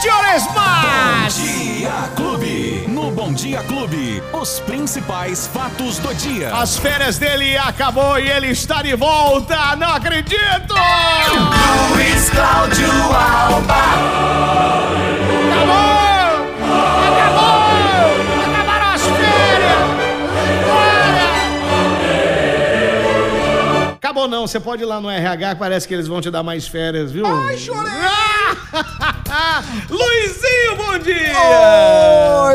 senhores, 0.00 0.44
mas... 0.54 1.34
Dia 1.36 2.10
Clube. 2.16 2.84
No 2.88 3.10
Bom 3.10 3.32
Dia 3.32 3.62
Clube, 3.64 4.22
os 4.32 4.60
principais 4.60 5.46
fatos 5.46 5.98
do 5.98 6.14
dia. 6.14 6.54
As 6.54 6.78
férias 6.78 7.18
dele 7.18 7.56
acabou 7.58 8.18
e 8.18 8.28
ele 8.28 8.48
está 8.48 8.80
de 8.82 8.94
volta, 8.96 9.76
não 9.76 9.90
acredito! 9.90 10.74
Luiz 11.92 12.30
Cláudio 12.30 12.90
Alba. 12.90 13.74
Acabou! 15.50 16.48
Acabou! 17.08 17.70
Acabaram 18.46 18.94
as 18.94 19.02
férias! 19.02 19.80
Bora! 20.66 21.20
Acabou 23.96 24.28
não, 24.28 24.46
você 24.46 24.58
pode 24.58 24.82
ir 24.82 24.86
lá 24.86 24.98
no 25.00 25.10
RH, 25.10 25.56
parece 25.56 25.86
que 25.86 25.92
eles 25.92 26.08
vão 26.08 26.22
te 26.22 26.30
dar 26.30 26.42
mais 26.42 26.66
férias, 26.66 27.12
viu? 27.12 27.26
Ai, 27.26 27.58
chorei! 27.58 27.90
Luizinho, 29.88 30.76
bom 30.76 30.98
dia! 30.98 31.32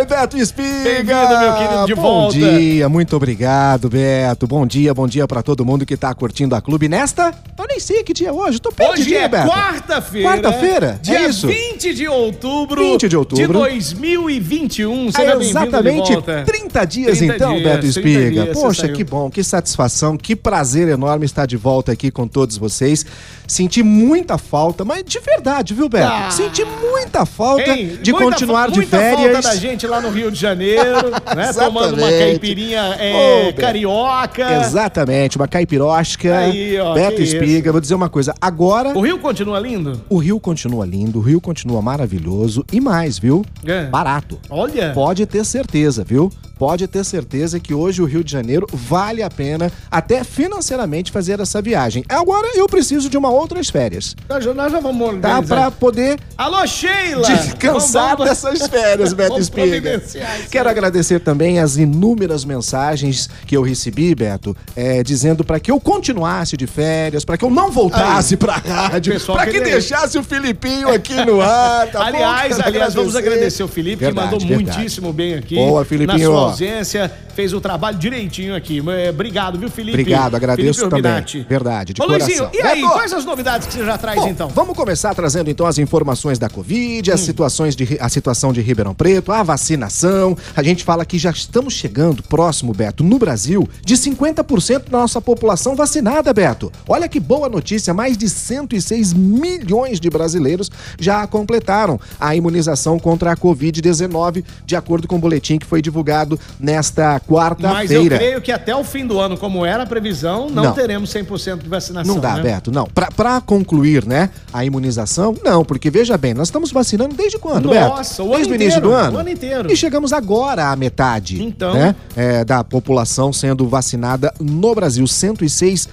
Beto 0.07 0.37
Espiga! 0.37 0.83
Bem-vindo, 0.83 1.39
meu 1.39 1.53
querido, 1.55 1.85
de 1.87 1.95
bom 1.95 2.01
volta. 2.01 2.37
dia, 2.37 2.87
muito 2.87 3.15
obrigado, 3.15 3.89
Beto. 3.89 4.45
Bom 4.47 4.65
dia, 4.67 4.93
bom 4.93 5.07
dia 5.07 5.27
pra 5.27 5.41
todo 5.41 5.65
mundo 5.65 5.85
que 5.85 5.97
tá 5.97 6.13
curtindo 6.13 6.53
a 6.55 6.61
clube 6.61 6.87
nesta. 6.87 7.33
Eu 7.57 7.65
nem 7.67 7.79
sei 7.79 8.03
que 8.03 8.13
dia 8.13 8.29
é 8.29 8.31
hoje, 8.31 8.59
tô 8.59 8.69
Hoje 8.69 8.77
perdidinho, 8.77 9.17
é 9.19 9.27
Beto. 9.27 9.47
quarta-feira. 9.49 10.29
Quarta-feira, 10.29 10.99
Dia 11.01 11.19
é 11.19 11.29
isso? 11.29 11.47
20 11.47 11.93
de 11.93 12.07
outubro. 12.07 12.81
20 12.81 13.09
de 13.09 13.17
outubro. 13.17 13.47
De 13.47 13.51
2021. 13.53 15.11
Seja 15.11 15.31
É 15.31 15.37
exatamente 15.37 16.07
de 16.07 16.13
volta. 16.13 16.43
30 16.45 16.85
dias 16.85 17.17
30 17.17 17.35
então, 17.35 17.51
dias, 17.53 17.63
Beto 17.63 17.79
30 17.81 17.87
Espiga. 17.99 18.43
dias, 18.43 18.57
Poxa, 18.59 18.87
que 18.89 19.03
bom, 19.03 19.29
que 19.29 19.43
satisfação, 19.43 20.17
que 20.17 20.35
prazer 20.35 20.87
enorme 20.87 21.25
estar 21.25 21.45
de 21.45 21.57
volta 21.57 21.91
aqui 21.91 22.11
com 22.11 22.27
todos 22.27 22.57
vocês. 22.57 23.05
Senti 23.47 23.81
muita 23.83 24.37
falta, 24.37 24.83
mas 24.85 25.03
de 25.03 25.19
verdade, 25.19 25.73
viu, 25.73 25.87
Beto? 25.89 26.07
Ah. 26.11 26.29
Senti 26.31 26.63
muita 26.65 27.25
falta 27.25 27.69
Hein? 27.71 27.99
de 28.01 28.11
Muita 28.11 28.25
continuar 28.31 28.65
fa- 28.65 28.71
de 28.71 28.77
muita 28.79 28.97
férias. 28.97 29.31
falta 29.33 29.41
da 29.49 29.55
gente 29.55 29.87
lá 29.87 29.95
no 30.02 30.09
Rio 30.09 30.31
de 30.31 30.40
Janeiro, 30.40 31.10
né? 31.35 31.54
Tomando 31.54 31.96
uma 31.98 32.10
caipirinha 32.10 32.96
é, 32.99 33.51
carioca. 33.54 34.62
Exatamente, 34.62 35.37
uma 35.37 35.48
caipirosca. 35.48 36.37
Aí, 36.37 36.79
ó, 36.79 36.93
Beto 36.93 37.21
Espiga, 37.21 37.71
vou 37.71 37.82
dizer 37.82 37.96
uma 37.96 38.10
coisa. 38.10 38.34
Agora, 38.40 38.98
O 38.98 39.02
Rio 39.02 39.20
continua 39.20 39.60
lindo? 39.60 40.02
o 40.10 40.18
Rio 40.18 40.40
continua 40.40 40.85
lindo, 40.85 41.20
o 41.20 41.21
Rio 41.21 41.41
continua 41.41 41.82
maravilhoso 41.82 42.65
e 42.71 42.79
mais, 42.79 43.18
viu? 43.18 43.43
É. 43.65 43.85
Barato. 43.85 44.40
Olha. 44.49 44.91
Pode 44.93 45.26
ter 45.26 45.43
certeza, 45.46 46.04
viu? 46.04 46.32
Pode 46.57 46.87
ter 46.87 47.03
certeza 47.03 47.59
que 47.59 47.73
hoje 47.73 48.01
o 48.01 48.05
Rio 48.05 48.23
de 48.23 48.31
Janeiro 48.31 48.65
vale 48.71 49.21
a 49.21 49.29
pena, 49.29 49.71
até 49.91 50.23
financeiramente, 50.23 51.12
fazer 51.12 51.39
essa 51.39 51.62
viagem. 51.62 52.03
Agora 52.07 52.47
eu 52.55 52.65
preciso 52.67 53.09
de 53.09 53.17
uma 53.17 53.29
outras 53.29 53.70
férias, 53.70 54.15
Nós, 54.29 54.43
já- 54.43 54.53
nós 54.53 54.71
já 54.71 54.79
vamos 54.79 54.99
tá? 55.21 55.37
organizar. 55.37 55.55
Pra 55.55 55.71
poder 55.71 56.20
Alô, 56.37 56.65
Sheila! 56.65 57.27
descansar 57.27 58.15
Vamos- 58.17 58.25
dessas 58.29 58.67
férias, 58.67 59.13
Beto 59.13 59.29
Vamos 59.34 59.45
Espiga. 59.45 60.01
Quero 60.49 60.70
agradecer 60.70 61.20
também 61.20 61.59
as 61.59 61.77
inúmeras 61.77 62.45
mensagens 62.45 63.29
que 63.45 63.55
eu 63.57 63.62
recebi, 63.62 64.16
Beto, 64.16 64.56
é, 64.75 65.03
dizendo 65.03 65.44
pra 65.44 65.59
que 65.59 65.69
eu 65.72 65.79
continuasse 65.79 66.56
de 66.56 66.67
férias, 66.67 67.25
pra 67.25 67.38
que 67.38 67.44
eu 67.45 67.50
não 67.50 67.69
voltasse 67.72 68.38
pra 68.38 68.53
rádio, 68.57 69.19
pra 69.19 69.45
que 69.47 69.59
deixasse 69.59 70.17
o 70.17 70.23
Filipinho 70.23 70.90
aqui 70.90 71.13
no 71.25 71.41
ar, 71.41 71.88
tá 71.91 72.00
bom? 72.00 72.06
aliás, 72.06 72.56
Quero 72.56 72.67
aliás, 72.67 72.94
vamos 72.94 73.16
agradecer 73.16 73.63
o 73.63 73.67
Felipe, 73.67 73.97
Verdade, 73.97 74.28
que 74.29 74.34
mandou 74.34 74.47
verdade. 74.47 74.78
muitíssimo 74.78 75.12
bem 75.13 75.34
aqui. 75.35 75.56
Boa, 75.56 75.84
Filipinho. 75.84 76.29
Na 76.31 76.40
sua 76.40 76.44
ausência, 76.46 77.12
fez 77.35 77.53
o 77.53 77.59
trabalho 77.62 77.97
direitinho 77.97 78.56
aqui. 78.56 78.81
É, 78.90 79.09
Obrigado, 79.09 79.57
viu, 79.59 79.69
Felipe? 79.69 80.00
Obrigado, 80.00 80.35
agradeço 80.35 80.79
Felipe 80.79 80.96
também. 80.96 81.12
Urbinati. 81.12 81.46
Verdade, 81.50 81.94
de 81.94 82.02
Ô, 82.02 82.06
coração. 82.06 82.28
Luizinho, 82.28 82.50
e 82.53 82.62
aí, 82.62 82.81
quais 82.81 83.13
as 83.13 83.25
novidades 83.25 83.68
que 83.68 83.74
você 83.74 83.85
já 83.85 83.97
traz, 83.97 84.19
Bom, 84.22 84.28
então? 84.28 84.47
Vamos 84.50 84.75
começar 84.75 85.13
trazendo 85.13 85.50
então 85.50 85.66
as 85.66 85.78
informações 85.78 86.40
da 86.40 86.50
Covid, 86.50 87.09
Hum. 87.09 87.13
as 87.13 87.19
situações 87.22 87.75
de 87.75 87.97
a 88.00 88.09
situação 88.09 88.52
de 88.53 88.62
Ribeirão 88.62 88.94
Preto, 88.94 89.31
a 89.31 89.44
vacinação. 89.44 90.38
A 90.56 90.63
gente 90.63 90.84
fala 90.84 91.06
que 91.06 91.18
já 91.18 91.29
estamos 91.31 91.74
chegando 91.74 92.24
próximo, 92.24 92.74
Beto, 92.74 93.03
no 93.03 93.18
Brasil, 93.19 93.68
de 93.84 93.96
50% 93.96 94.90
da 94.90 95.00
nossa 95.00 95.22
população 95.22 95.75
vacinada, 95.75 96.34
Beto. 96.34 96.72
Olha 96.88 97.08
que 97.08 97.19
boa 97.19 97.50
notícia, 97.50 97.94
mais 97.94 98.18
de 98.18 98.30
106 98.30 99.14
milhões 99.14 100.00
de 100.00 100.09
brasileiros 100.09 100.69
já 101.00 101.25
completaram 101.28 102.00
a 102.19 102.36
imunização 102.36 102.98
contra 103.00 103.31
a 103.31 103.38
Covid-19, 103.38 104.44
de 104.66 104.75
acordo 104.75 105.08
com 105.08 105.16
o 105.16 105.19
boletim 105.19 105.58
que 105.58 105.66
foi 105.66 105.81
divulgado 105.81 106.34
nesta 106.59 107.13
Mas 107.13 107.22
eu 107.22 107.28
quarta-feira. 107.35 108.18
creio 108.18 108.41
que 108.41 108.51
até 108.51 108.75
o 108.75 108.84
fim 108.84 109.06
do 109.06 109.19
ano, 109.19 109.38
como 109.38 109.66
era 109.66 109.84
a 109.84 109.85
previsão, 109.85 110.50
não, 110.50 110.63
Não. 110.66 110.73
teremos 110.73 111.09
100% 111.13 111.63
de 111.63 111.69
vacinação. 111.69 112.16
Não 112.16 112.22
dá, 112.22 112.35
né? 112.35 112.41
Beto, 112.44 112.72
não. 112.72 112.85
Pra 113.16 113.40
concluir, 113.41 114.06
né, 114.06 114.29
a 114.53 114.66
imunização, 114.66 115.35
não, 115.44 115.63
porque 115.63 115.90
veja 115.90 116.18
bem, 116.18 116.34
nós 116.34 116.47
estamos 116.47 116.72
vacinando 116.72 117.16
desde 117.16 117.38
quando, 117.38 117.66
Nossa, 117.74 118.24
Beto? 118.24 118.24
o 118.24 118.25
ano 118.28 118.35
Desde 118.35 118.53
o 118.53 118.56
início 118.56 118.81
do 118.81 118.91
ano? 118.91 119.18
o 119.18 119.19
ano 119.19 119.29
inteiro. 119.29 119.72
E 119.72 119.75
chegamos 119.75 120.12
agora 120.13 120.68
à 120.72 120.75
metade, 120.75 121.41
Então. 121.44 121.74
né, 121.74 121.95
é, 122.16 122.44
da 122.44 122.63
população 122.63 123.31
sendo 123.34 123.68
vacinada 123.68 124.34
no 124.40 124.74
Brasil. 124.75 125.06
106 125.07 125.66
milhões 125.75 125.90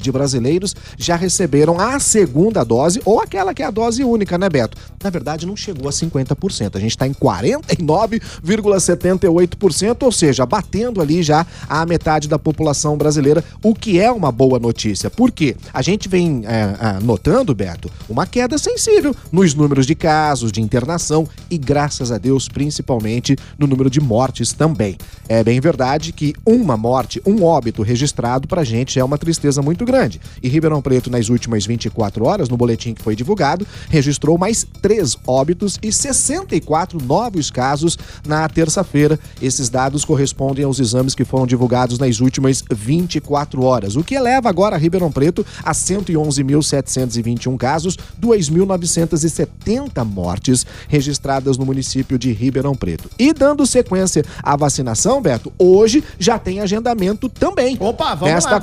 de 0.00 0.10
brasileiros 0.10 0.74
já 0.96 1.14
receberam 1.14 1.78
a 1.78 2.00
segunda 2.00 2.64
dose, 2.64 3.02
ou 3.04 3.20
aquela 3.20 3.52
que 3.52 3.62
é 3.62 3.66
a 3.66 3.70
dose 3.70 4.02
única, 4.02 4.38
né, 4.38 4.48
Beto? 4.48 4.78
Na 5.02 5.10
verdade, 5.10 5.44
não 5.46 5.54
chegou 5.54 5.86
a 5.88 5.92
50%. 5.92 6.76
A 6.76 6.80
gente 6.80 6.92
está 6.92 7.06
em 7.06 7.12
49,78%, 7.12 10.02
ou 10.02 10.10
seja, 10.10 10.46
batendo 10.46 11.02
ali 11.02 11.22
já 11.22 11.46
a 11.68 11.84
metade 11.84 12.28
da 12.28 12.38
população 12.38 12.96
brasileira, 12.96 13.44
o 13.62 13.74
que 13.74 14.00
é 14.00 14.10
uma 14.10 14.32
boa 14.32 14.58
notícia. 14.58 15.10
Por 15.10 15.30
quê? 15.30 15.54
A 15.72 15.82
gente 15.82 16.08
vem 16.08 16.44
é, 16.46 16.76
é, 16.80 16.98
notando, 17.02 17.54
Beto, 17.54 17.90
uma 18.08 18.26
queda 18.26 18.56
sensível 18.56 19.14
nos 19.30 19.52
números 19.54 19.86
de 19.86 19.94
casos, 19.94 20.50
de 20.50 20.62
internação 20.62 21.28
e, 21.50 21.58
graças 21.58 22.10
a 22.10 22.16
Deus, 22.18 22.48
principalmente 22.48 23.36
no 23.58 23.66
número 23.66 23.90
de 23.90 24.00
mortes 24.00 24.52
também. 24.52 24.96
É 25.28 25.42
bem 25.44 25.60
verdade 25.60 26.12
que 26.12 26.32
uma 26.44 26.76
morte, 26.76 27.22
um 27.26 27.42
óbito 27.44 27.82
registrado 27.82 28.46
pra 28.48 28.64
gente 28.64 28.98
é 28.98 29.04
uma 29.04 29.18
tristeza 29.26 29.60
muito 29.60 29.84
grande. 29.84 30.20
E 30.40 30.48
Ribeirão 30.48 30.80
Preto, 30.80 31.10
nas 31.10 31.28
últimas 31.28 31.66
24 31.66 32.24
horas, 32.24 32.48
no 32.48 32.56
boletim 32.56 32.94
que 32.94 33.02
foi 33.02 33.16
divulgado, 33.16 33.66
registrou 33.88 34.38
mais 34.38 34.64
três 34.80 35.16
óbitos 35.26 35.78
e 35.82 35.90
64 35.90 37.02
novos 37.04 37.50
casos 37.50 37.98
na 38.24 38.48
terça-feira. 38.48 39.18
Esses 39.42 39.68
dados 39.68 40.04
correspondem 40.04 40.64
aos 40.64 40.78
exames 40.78 41.12
que 41.14 41.24
foram 41.24 41.44
divulgados 41.44 41.98
nas 41.98 42.20
últimas 42.20 42.62
24 42.70 43.62
horas, 43.62 43.96
o 43.96 44.04
que 44.04 44.14
eleva 44.14 44.48
agora 44.48 44.76
Ribeirão 44.76 45.10
Preto 45.10 45.44
a 45.64 45.72
111.721 45.72 47.56
casos, 47.56 47.96
2.970 48.22 50.04
mortes 50.04 50.64
registradas 50.88 51.58
no 51.58 51.66
município 51.66 52.16
de 52.16 52.32
Ribeirão 52.32 52.76
Preto. 52.76 53.10
E 53.18 53.32
dando 53.32 53.66
sequência 53.66 54.24
à 54.40 54.54
vacinação, 54.56 55.20
Beto, 55.20 55.52
hoje 55.58 56.04
já 56.16 56.38
tem 56.38 56.60
agendamento 56.60 57.28
também. 57.28 57.76
Opa, 57.80 58.14
vamos 58.14 58.34
Nesta 58.36 58.52
lá. 58.52 58.60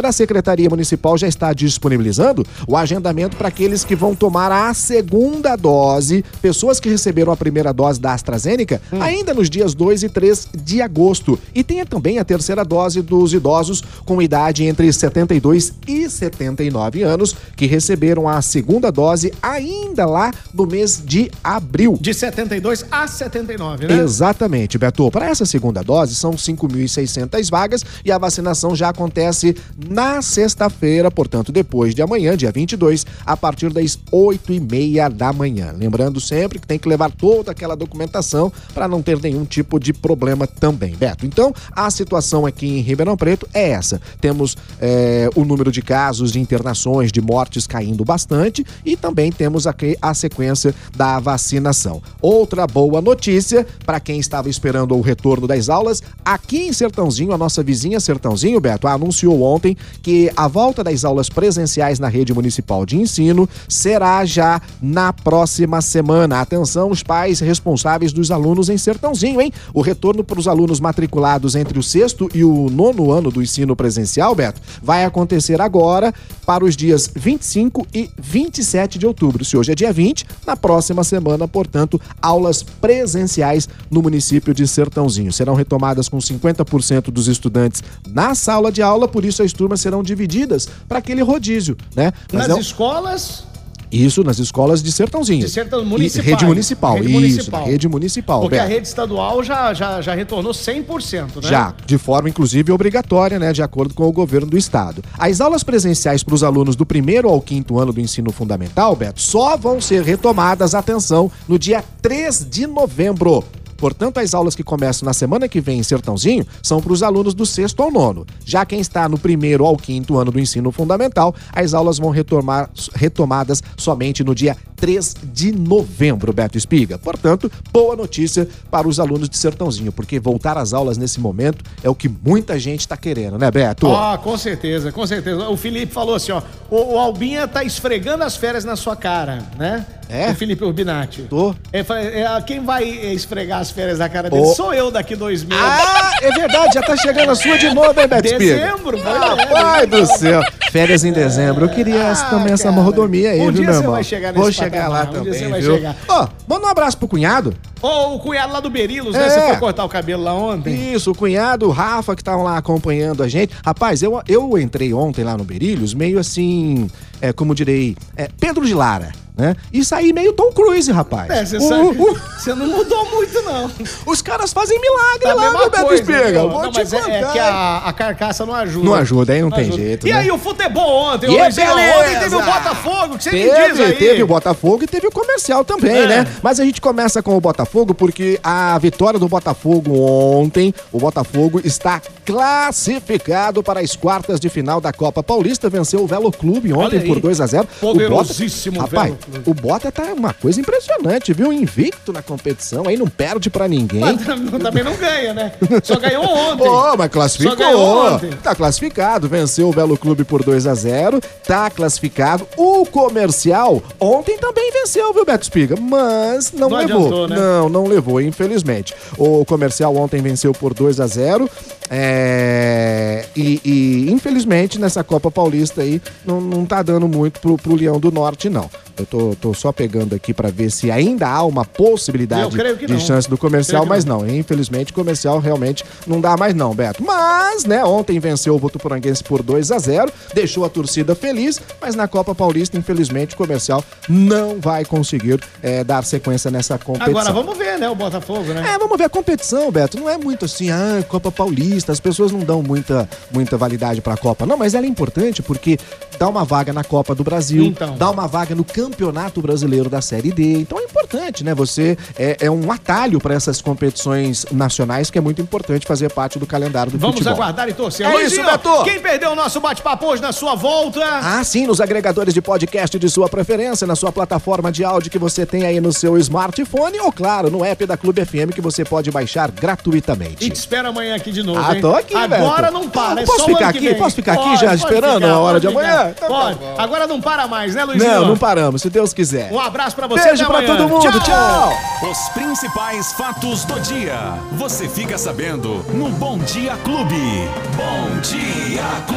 Quarta-feira, 0.00 0.08
a 0.08 0.12
Secretaria 0.12 0.68
Municipal 0.68 1.16
já 1.18 1.28
está 1.28 1.52
disponibilizando 1.52 2.46
o 2.66 2.76
agendamento 2.76 3.36
para 3.36 3.48
aqueles 3.48 3.84
que 3.84 3.94
vão 3.94 4.14
tomar 4.14 4.50
a 4.50 4.72
segunda 4.74 5.56
dose, 5.56 6.24
pessoas 6.40 6.80
que 6.80 6.88
receberam 6.88 7.32
a 7.32 7.36
primeira 7.36 7.72
dose 7.72 8.00
da 8.00 8.14
AstraZeneca, 8.14 8.80
Hum. 8.92 9.00
ainda 9.02 9.34
nos 9.34 9.50
dias 9.50 9.74
2 9.74 10.02
e 10.02 10.08
3 10.08 10.48
de 10.64 10.80
agosto. 10.80 11.38
E 11.54 11.62
tem 11.62 11.84
também 11.84 12.18
a 12.18 12.24
terceira 12.24 12.64
dose 12.64 13.02
dos 13.02 13.32
idosos 13.32 13.82
com 14.04 14.20
idade 14.22 14.64
entre 14.64 14.90
72 14.92 15.72
e 15.86 16.08
79 16.08 17.02
anos, 17.02 17.36
que 17.56 17.66
receberam 17.66 18.28
a 18.28 18.40
segunda 18.42 18.90
dose 18.90 19.32
ainda 19.42 20.06
lá 20.06 20.32
no 20.54 20.66
mês 20.66 21.02
de 21.04 21.30
abril. 21.44 21.98
De 22.00 22.14
72 22.14 22.84
a 22.90 23.06
79, 23.06 23.86
né? 23.86 23.98
Exatamente, 23.98 24.78
Beto. 24.78 25.10
Para 25.10 25.26
essa 25.28 25.44
segunda 25.44 25.82
dose, 25.82 26.14
são 26.14 26.32
5.600 26.32 27.50
vagas 27.50 27.84
e 28.04 28.10
a 28.12 28.18
vacinação 28.18 28.74
já 28.74 28.88
acontece 28.88 29.56
na 29.90 30.22
sexta-feira, 30.22 31.10
portanto, 31.10 31.50
depois 31.50 31.96
de 31.96 32.00
amanhã, 32.00 32.36
dia 32.36 32.52
22, 32.52 33.04
a 33.26 33.36
partir 33.36 33.72
das 33.72 33.98
8 34.12 34.52
e 34.52 34.60
meia 34.60 35.08
da 35.08 35.32
manhã. 35.32 35.74
Lembrando 35.76 36.20
sempre 36.20 36.60
que 36.60 36.66
tem 36.66 36.78
que 36.78 36.88
levar 36.88 37.10
toda 37.10 37.50
aquela 37.50 37.74
documentação 37.74 38.52
para 38.72 38.86
não 38.86 39.02
ter 39.02 39.20
nenhum 39.20 39.44
tipo 39.44 39.80
de 39.80 39.92
problema 39.92 40.46
também, 40.46 40.94
Beto. 40.94 41.26
Então, 41.26 41.52
a 41.72 41.90
situação 41.90 42.46
aqui 42.46 42.68
em 42.68 42.80
Ribeirão 42.80 43.16
Preto 43.16 43.48
é 43.52 43.70
essa. 43.70 44.00
Temos 44.20 44.56
é, 44.80 45.28
o 45.34 45.44
número 45.44 45.72
de 45.72 45.82
casos 45.82 46.30
de 46.30 46.38
internações, 46.38 47.10
de 47.10 47.20
mortes 47.20 47.66
caindo 47.66 48.04
bastante 48.04 48.64
e 48.84 48.96
também 48.96 49.32
temos 49.32 49.66
aqui 49.66 49.96
a 50.00 50.14
sequência 50.14 50.72
da 50.96 51.18
vacinação. 51.18 52.00
Outra 52.22 52.64
boa 52.64 53.00
notícia 53.00 53.66
para 53.84 53.98
quem 53.98 54.20
estava 54.20 54.48
esperando 54.48 54.96
o 54.96 55.00
retorno 55.00 55.48
das 55.48 55.68
aulas, 55.68 56.00
aqui 56.24 56.68
em 56.68 56.72
Sertãozinho, 56.72 57.32
a 57.32 57.38
nossa 57.38 57.60
vizinha 57.60 57.98
Sertãozinho, 57.98 58.60
Beto, 58.60 58.86
anunciou 58.86 59.42
ontem 59.42 59.69
ontem 59.70 59.76
que 60.02 60.30
a 60.36 60.48
volta 60.48 60.82
das 60.82 61.04
aulas 61.04 61.28
presenciais 61.28 61.98
na 61.98 62.08
rede 62.08 62.32
municipal 62.32 62.84
de 62.84 62.96
ensino 62.96 63.48
será 63.68 64.24
já 64.24 64.60
na 64.80 65.12
próxima 65.12 65.80
semana. 65.80 66.40
Atenção, 66.40 66.90
os 66.90 67.02
pais 67.02 67.40
responsáveis 67.40 68.12
dos 68.12 68.30
alunos 68.30 68.68
em 68.68 68.78
Sertãozinho, 68.78 69.40
hein? 69.40 69.52
O 69.74 69.80
retorno 69.80 70.24
para 70.24 70.38
os 70.38 70.48
alunos 70.48 70.80
matriculados 70.80 71.54
entre 71.54 71.78
o 71.78 71.82
sexto 71.82 72.28
e 72.34 72.44
o 72.44 72.68
nono 72.70 73.12
ano 73.12 73.30
do 73.30 73.42
ensino 73.42 73.76
presencial, 73.76 74.34
Beto, 74.34 74.60
vai 74.82 75.04
acontecer 75.04 75.60
agora 75.60 76.12
para 76.46 76.64
os 76.64 76.76
dias 76.76 77.10
25 77.14 77.86
e 77.94 78.10
27 78.18 78.98
de 78.98 79.06
outubro. 79.06 79.44
Se 79.44 79.56
hoje 79.56 79.72
é 79.72 79.74
dia 79.74 79.92
20, 79.92 80.26
na 80.46 80.56
próxima 80.56 81.04
semana, 81.04 81.46
portanto, 81.46 82.00
aulas 82.20 82.62
presenciais 82.62 83.68
no 83.90 84.02
município 84.02 84.52
de 84.52 84.66
Sertãozinho. 84.66 85.32
Serão 85.32 85.54
retomadas 85.54 86.08
com 86.08 86.18
50% 86.18 87.10
dos 87.10 87.28
estudantes 87.28 87.82
na 88.08 88.34
sala 88.34 88.72
de 88.72 88.82
aula, 88.82 89.06
por 89.06 89.24
isso 89.24 89.42
as 89.42 89.52
turmas 89.60 89.82
serão 89.82 90.02
divididas 90.02 90.66
para 90.88 90.98
aquele 91.00 91.20
rodízio, 91.20 91.76
né? 91.94 92.12
Mas 92.32 92.48
Nas 92.48 92.50
é 92.50 92.54
um... 92.54 92.60
escolas 92.60 93.44
isso 93.92 94.22
nas 94.22 94.38
escolas 94.38 94.80
de 94.84 94.92
Sertãozinho. 94.92 95.40
De 95.40 95.50
Sertão 95.50 95.84
municipal. 95.84 96.24
Rede 96.24 96.46
municipal, 96.46 96.94
rede 96.94 97.06
isso, 97.06 97.20
municipal. 97.20 97.64
rede 97.64 97.88
municipal. 97.88 98.40
Porque 98.42 98.54
Beto. 98.54 98.66
a 98.66 98.68
rede 98.68 98.86
estadual 98.86 99.42
já, 99.42 99.74
já, 99.74 100.00
já 100.00 100.14
retornou 100.14 100.52
100%, 100.52 101.42
né? 101.42 101.48
Já, 101.48 101.74
de 101.84 101.98
forma 101.98 102.28
inclusive 102.28 102.70
obrigatória, 102.70 103.36
né, 103.36 103.52
de 103.52 103.62
acordo 103.62 103.92
com 103.92 104.04
o 104.04 104.12
governo 104.12 104.48
do 104.48 104.56
estado. 104.56 105.02
As 105.18 105.40
aulas 105.40 105.64
presenciais 105.64 106.22
para 106.22 106.36
os 106.36 106.44
alunos 106.44 106.76
do 106.76 106.86
primeiro 106.86 107.28
ao 107.28 107.40
quinto 107.40 107.80
ano 107.80 107.92
do 107.92 108.00
ensino 108.00 108.30
fundamental, 108.30 108.94
Beto, 108.94 109.20
só 109.20 109.56
vão 109.56 109.80
ser 109.80 110.04
retomadas, 110.04 110.72
atenção, 110.72 111.28
no 111.48 111.58
dia 111.58 111.82
3 112.00 112.46
de 112.48 112.68
novembro. 112.68 113.42
Portanto, 113.80 114.18
as 114.18 114.34
aulas 114.34 114.54
que 114.54 114.62
começam 114.62 115.06
na 115.06 115.14
semana 115.14 115.48
que 115.48 115.60
vem 115.60 115.78
em 115.78 115.82
Sertãozinho 115.82 116.46
são 116.62 116.82
para 116.82 116.92
os 116.92 117.02
alunos 117.02 117.32
do 117.32 117.46
sexto 117.46 117.82
ao 117.82 117.90
nono. 117.90 118.26
Já 118.44 118.66
quem 118.66 118.78
está 118.78 119.08
no 119.08 119.18
primeiro 119.18 119.64
ao 119.64 119.76
quinto 119.76 120.18
ano 120.18 120.30
do 120.30 120.38
ensino 120.38 120.70
fundamental, 120.70 121.34
as 121.52 121.72
aulas 121.72 121.98
vão 121.98 122.10
retomar, 122.10 122.68
retomadas 122.94 123.62
somente 123.76 124.22
no 124.22 124.34
dia 124.34 124.54
3 124.76 125.16
de 125.32 125.52
novembro, 125.52 126.32
Beto 126.32 126.58
Espiga. 126.58 126.98
Portanto, 126.98 127.50
boa 127.72 127.96
notícia 127.96 128.46
para 128.70 128.86
os 128.86 129.00
alunos 129.00 129.28
de 129.28 129.36
Sertãozinho, 129.36 129.92
porque 129.92 130.20
voltar 130.20 130.58
às 130.58 130.72
aulas 130.74 130.98
nesse 130.98 131.18
momento 131.18 131.64
é 131.82 131.88
o 131.88 131.94
que 131.94 132.08
muita 132.08 132.58
gente 132.58 132.80
está 132.80 132.96
querendo, 132.96 133.38
né, 133.38 133.50
Beto? 133.50 133.90
Ah, 133.90 134.18
com 134.22 134.36
certeza, 134.36 134.92
com 134.92 135.06
certeza. 135.06 135.48
O 135.48 135.56
Felipe 135.56 135.92
falou 135.92 136.14
assim, 136.14 136.32
ó, 136.32 136.42
o, 136.70 136.94
o 136.94 136.98
Albinha 136.98 137.48
tá 137.48 137.64
esfregando 137.64 138.24
as 138.24 138.36
férias 138.36 138.64
na 138.64 138.76
sua 138.76 138.96
cara, 138.96 139.46
né? 139.58 139.86
É? 140.10 140.30
O 140.30 140.34
Felipe 140.34 140.64
Urbinati. 140.64 141.22
Tô. 141.22 141.54
É, 141.72 141.80
é, 141.80 142.42
quem 142.44 142.64
vai 142.64 142.84
esfregar 142.84 143.60
as 143.60 143.70
férias 143.70 144.00
na 144.00 144.08
cara 144.08 144.28
dele? 144.28 144.42
Oh. 144.42 144.54
Sou 144.54 144.74
eu 144.74 144.90
daqui 144.90 145.14
dois 145.14 145.44
meses. 145.44 145.64
Ah, 145.64 146.12
é 146.20 146.32
verdade, 146.32 146.74
já 146.74 146.82
tá 146.82 146.96
chegando 146.96 147.30
a 147.30 147.34
sua 147.36 147.56
de 147.56 147.72
novo, 147.72 147.98
hein, 148.00 148.08
Beto 148.08 148.38
Dezembro, 148.38 148.98
ah, 149.06 149.46
pai 149.46 149.86
do 149.86 150.04
céu. 150.06 150.42
Férias 150.72 151.04
em 151.04 151.12
dezembro. 151.12 151.64
Eu 151.64 151.68
queria 151.68 152.12
ah, 152.12 152.30
também 152.30 152.52
essa 152.52 152.72
mordomia 152.72 153.30
aí, 153.30 153.40
um 153.40 153.52
viu, 153.52 153.62
meu 153.62 153.74
irmão? 153.74 153.92
Vai 153.92 154.04
chegar 154.04 154.32
nesse 154.32 154.40
Vou 154.40 154.52
chegar 154.52 154.88
lá 154.88 155.02
um 155.02 155.12
também, 155.12 155.52
viu? 155.60 155.80
Ó, 156.08 156.24
oh, 156.24 156.28
manda 156.48 156.66
um 156.66 156.70
abraço 156.70 156.98
pro 156.98 157.08
cunhado. 157.08 157.54
Ô, 157.80 157.88
oh, 157.88 158.14
o 158.16 158.20
cunhado 158.20 158.52
lá 158.52 158.60
do 158.60 158.68
Berilos, 158.68 159.14
né? 159.14 159.28
Você 159.28 159.40
foi 159.40 159.56
cortar 159.56 159.84
o 159.84 159.88
cabelo 159.88 160.22
lá 160.22 160.34
ontem? 160.34 160.92
Isso, 160.92 161.12
o 161.12 161.14
cunhado, 161.14 161.66
o 161.66 161.70
Rafa, 161.70 162.14
que 162.14 162.22
estavam 162.22 162.44
lá 162.44 162.56
acompanhando 162.56 163.22
a 163.22 163.28
gente. 163.28 163.54
Rapaz, 163.64 164.02
eu, 164.02 164.20
eu 164.28 164.58
entrei 164.58 164.92
ontem 164.92 165.24
lá 165.24 165.36
no 165.36 165.44
Berilos, 165.44 165.94
meio 165.94 166.18
assim, 166.18 166.90
é, 167.20 167.32
como 167.32 167.54
direi, 167.54 167.96
é, 168.16 168.28
Pedro 168.38 168.66
de 168.66 168.74
Lara 168.74 169.12
né? 169.40 169.56
E 169.72 169.84
sair 169.84 170.12
meio 170.12 170.32
Tom 170.32 170.52
Cruise, 170.52 170.90
rapaz. 170.92 171.30
É, 171.30 171.44
você 171.44 171.56
uh, 171.56 171.90
uh. 171.90 172.56
não 172.56 172.66
mudou 172.66 173.10
muito, 173.10 173.40
não. 173.42 173.70
Os 174.06 174.20
caras 174.20 174.52
fazem 174.52 174.78
milagre 174.78 175.20
tá 175.22 175.34
lá 175.34 175.50
no 175.50 175.70
Beto 175.70 175.94
Espiga. 175.94 176.46
Vou 176.46 176.62
não, 176.62 176.70
te 176.70 176.78
mas 176.78 176.92
contar. 176.92 177.10
É, 177.10 177.20
é 177.20 177.24
que 177.32 177.38
a, 177.38 177.78
a, 177.86 177.92
carcaça 177.92 178.44
não 178.44 178.54
ajuda. 178.54 178.84
Não 178.84 178.94
ajuda, 178.94 179.32
aí 179.32 179.40
não, 179.40 179.48
não 179.48 179.56
tem 179.56 179.68
ajuda. 179.68 179.82
jeito. 179.82 180.06
E 180.06 180.12
né? 180.12 180.18
aí, 180.18 180.30
o 180.30 180.38
futebol 180.38 181.12
ontem, 181.12 181.30
e 181.30 181.38
é 181.38 181.42
Luizinho, 181.44 181.70
ontem 181.70 182.20
teve 182.20 182.36
o 182.36 182.44
Botafogo, 182.44 183.18
que 183.18 183.24
você 183.24 183.30
teve, 183.30 183.70
diz 183.70 183.80
aí. 183.80 183.96
Teve 183.96 184.22
o 184.22 184.26
Botafogo 184.26 184.84
e 184.84 184.86
teve 184.86 185.06
o 185.06 185.10
comercial 185.10 185.64
também, 185.64 185.96
é. 185.96 186.06
né? 186.06 186.26
Mas 186.42 186.60
a 186.60 186.64
gente 186.64 186.80
começa 186.80 187.22
com 187.22 187.36
o 187.36 187.40
Botafogo 187.40 187.94
porque 187.94 188.38
a 188.42 188.78
vitória 188.78 189.18
do 189.18 189.28
Botafogo 189.28 189.98
ontem, 189.98 190.74
o 190.92 190.98
Botafogo 190.98 191.60
está 191.64 192.00
classificado 192.24 193.62
para 193.62 193.80
as 193.80 193.96
quartas 193.96 194.38
de 194.38 194.48
final 194.48 194.80
da 194.80 194.92
Copa 194.92 195.22
Paulista, 195.22 195.68
venceu 195.68 196.02
o 196.02 196.06
Velo 196.06 196.30
Clube 196.30 196.72
ontem 196.72 197.00
por 197.00 197.20
2 197.20 197.40
a 197.40 197.46
0 197.46 197.68
Poderosíssimo 197.80 198.78
o 198.78 198.82
Bota, 198.82 198.96
Rapaz, 198.96 199.14
o 199.46 199.54
Bota 199.54 199.90
tá 199.90 200.04
uma 200.14 200.32
coisa 200.32 200.60
impressionante, 200.60 201.32
viu? 201.32 201.52
Invicto 201.52 202.12
na 202.12 202.22
competição, 202.22 202.86
aí 202.86 202.96
não 202.96 203.06
perde 203.06 203.50
para 203.50 203.68
ninguém. 203.68 204.00
Mas 204.00 204.62
também 204.62 204.82
não 204.82 204.96
ganha, 204.96 205.34
né? 205.34 205.52
Só 205.82 205.96
ganhou 205.98 206.24
ontem. 206.24 206.64
Pô, 206.64 206.92
oh, 206.92 206.96
mas 206.96 207.10
classificou. 207.10 207.56
Só 207.56 207.64
ganhou 207.64 208.14
ontem. 208.14 208.30
Tá 208.42 208.54
classificado, 208.54 209.28
venceu 209.28 209.68
o 209.68 209.72
Belo 209.72 209.96
Clube 209.96 210.24
por 210.24 210.42
2 210.42 210.66
a 210.66 210.74
0 210.74 211.20
tá 211.44 211.70
classificado. 211.70 212.46
O 212.56 212.86
comercial 212.86 213.82
ontem 213.98 214.38
também 214.38 214.70
venceu, 214.72 215.12
viu, 215.12 215.24
Beto 215.24 215.42
Espiga? 215.42 215.76
Mas 215.76 216.52
não, 216.52 216.68
não 216.70 216.78
levou. 216.78 216.96
Adiantou, 216.98 217.28
né? 217.28 217.36
Não, 217.36 217.68
não 217.68 217.86
levou, 217.86 218.20
infelizmente. 218.20 218.94
O 219.18 219.44
comercial 219.44 219.94
ontem 219.96 220.22
venceu 220.22 220.52
por 220.52 220.74
2 220.74 221.00
a 221.00 221.06
0 221.06 221.48
é, 221.90 223.26
e, 223.34 223.60
e, 223.64 224.12
infelizmente 224.12 224.78
nessa 224.78 225.02
Copa 225.02 225.28
Paulista 225.28 225.82
aí 225.82 226.00
não, 226.24 226.40
não 226.40 226.64
tá 226.64 226.82
dando 226.82 227.08
muito 227.08 227.40
pro, 227.40 227.56
pro 227.56 227.74
Leão 227.74 227.98
do 227.98 228.12
Norte, 228.12 228.48
não. 228.48 228.70
Eu 229.00 229.06
tô, 229.06 229.36
tô 229.40 229.54
só 229.54 229.72
pegando 229.72 230.14
aqui 230.14 230.34
para 230.34 230.50
ver 230.50 230.70
se 230.70 230.90
ainda 230.90 231.26
há 231.26 231.42
uma 231.42 231.64
possibilidade 231.64 232.54
de 232.54 232.92
não. 232.92 233.00
chance 233.00 233.28
do 233.28 233.38
comercial, 233.38 233.86
mas 233.86 234.04
não. 234.04 234.20
não. 234.20 234.28
Infelizmente, 234.28 234.92
o 234.92 234.94
comercial 234.94 235.38
realmente 235.38 235.84
não 236.06 236.20
dá 236.20 236.36
mais, 236.36 236.54
não, 236.54 236.74
Beto. 236.74 237.02
Mas, 237.02 237.64
né, 237.64 237.82
ontem 237.82 238.20
venceu 238.20 238.54
o 238.54 238.58
Votuporanguense 238.58 239.24
por 239.24 239.42
2 239.42 239.72
a 239.72 239.78
0 239.78 240.12
deixou 240.34 240.66
a 240.66 240.68
torcida 240.68 241.14
feliz, 241.14 241.58
mas 241.80 241.94
na 241.94 242.06
Copa 242.06 242.34
Paulista, 242.34 242.76
infelizmente, 242.76 243.34
o 243.34 243.38
comercial 243.38 243.82
não 244.06 244.60
vai 244.60 244.84
conseguir 244.84 245.40
é, 245.62 245.82
dar 245.82 246.04
sequência 246.04 246.50
nessa 246.50 246.78
competição. 246.78 247.18
Agora 247.18 247.32
vamos 247.32 247.56
ver, 247.56 247.78
né, 247.78 247.88
o 247.88 247.94
Botafogo, 247.94 248.52
né? 248.52 248.74
É, 248.74 248.78
vamos 248.78 248.98
ver 248.98 249.04
a 249.04 249.08
competição, 249.08 249.70
Beto. 249.70 249.98
Não 249.98 250.10
é 250.10 250.18
muito 250.18 250.44
assim, 250.44 250.70
ah, 250.70 251.02
Copa 251.08 251.32
Paulista, 251.32 251.79
as 251.88 252.00
pessoas 252.00 252.32
não 252.32 252.40
dão 252.40 252.62
muita, 252.62 253.08
muita 253.30 253.56
validade 253.56 254.00
pra 254.00 254.16
Copa. 254.16 254.44
Não, 254.44 254.56
mas 254.56 254.74
ela 254.74 254.86
é 254.86 254.88
importante 254.88 255.42
porque 255.42 255.78
dá 256.20 256.28
uma 256.28 256.44
vaga 256.44 256.70
na 256.70 256.84
Copa 256.84 257.14
do 257.14 257.24
Brasil, 257.24 257.64
então. 257.64 257.96
dá 257.96 258.10
uma 258.10 258.28
vaga 258.28 258.54
no 258.54 258.62
Campeonato 258.62 259.40
Brasileiro 259.40 259.88
da 259.88 260.02
Série 260.02 260.30
D. 260.30 260.58
Então 260.58 260.78
é 260.78 260.82
importante, 260.82 261.42
né? 261.42 261.54
Você 261.54 261.96
é, 262.14 262.36
é 262.40 262.50
um 262.50 262.70
atalho 262.70 263.18
para 263.18 263.34
essas 263.34 263.62
competições 263.62 264.44
nacionais 264.52 265.10
que 265.10 265.16
é 265.16 265.20
muito 265.22 265.40
importante 265.40 265.86
fazer 265.86 266.12
parte 266.12 266.38
do 266.38 266.44
calendário 266.44 266.92
do 266.92 266.98
Vamos 266.98 267.16
futebol. 267.16 267.36
Vamos 267.36 267.48
aguardar 267.48 267.70
e 267.70 267.72
torcer. 267.72 268.04
É 268.06 268.12
Luizinho, 268.12 268.42
isso, 268.42 268.50
Beto! 268.50 268.84
Quem 268.84 269.00
perdeu 269.00 269.30
o 269.30 269.34
nosso 269.34 269.60
bate-papo 269.62 270.04
hoje 270.08 270.20
na 270.20 270.30
sua 270.30 270.54
volta? 270.54 271.00
Ah, 271.02 271.42
sim, 271.42 271.66
nos 271.66 271.80
agregadores 271.80 272.34
de 272.34 272.42
podcast 272.42 272.98
de 272.98 273.08
sua 273.08 273.26
preferência, 273.26 273.86
na 273.86 273.96
sua 273.96 274.12
plataforma 274.12 274.70
de 274.70 274.84
áudio 274.84 275.10
que 275.10 275.18
você 275.18 275.46
tem 275.46 275.64
aí 275.64 275.80
no 275.80 275.90
seu 275.90 276.18
smartphone 276.18 277.00
ou, 277.00 277.10
claro, 277.10 277.50
no 277.50 277.64
app 277.64 277.86
da 277.86 277.96
Clube 277.96 278.22
FM 278.26 278.52
que 278.54 278.60
você 278.60 278.84
pode 278.84 279.10
baixar 279.10 279.50
gratuitamente. 279.50 280.44
E 280.44 280.50
te 280.50 280.56
espero 280.56 280.88
amanhã 280.88 281.14
aqui 281.16 281.32
de 281.32 281.42
novo, 281.42 281.58
Ah, 281.64 281.74
hein? 281.74 281.80
tô 281.80 281.94
aqui, 281.94 282.14
Agora 282.14 282.64
Beto. 282.70 282.74
não 282.74 282.90
para, 282.90 283.22
é 283.22 283.24
Posso 283.24 283.46
ficar 283.46 283.68
aqui? 283.70 283.94
Posso 283.94 284.16
ficar 284.16 284.32
aqui 284.34 284.56
já 284.58 284.74
esperando 284.74 285.24
a 285.24 285.38
hora 285.38 285.58
de 285.58 285.66
amanhã? 285.66 286.09
Então 286.10 286.28
tá 286.28 286.34
pode. 286.34 286.58
Agora 286.78 287.06
não 287.06 287.20
para 287.20 287.46
mais, 287.46 287.74
né, 287.74 287.84
Luizinho? 287.84 288.12
Não, 288.12 288.28
não 288.28 288.36
paramos, 288.36 288.82
se 288.82 288.90
Deus 288.90 289.12
quiser. 289.12 289.52
Um 289.52 289.60
abraço 289.60 289.96
pra 289.96 290.06
você, 290.06 290.24
Beijo 290.24 290.46
pra 290.46 290.62
todo 290.62 290.88
mundo, 290.88 291.10
tchau. 291.10 291.20
tchau. 291.20 291.72
Os 292.10 292.28
principais 292.30 293.12
fatos 293.12 293.64
do 293.64 293.78
dia. 293.80 294.34
Você 294.52 294.88
fica 294.88 295.18
sabendo 295.18 295.84
no 295.94 296.08
Bom 296.10 296.38
Dia 296.38 296.76
Clube. 296.84 297.48
Bom 297.76 298.20
Dia 298.20 298.82
Clube. 299.06 299.10